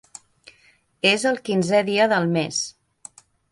[1.09, 2.65] És el quinzè dia del mes.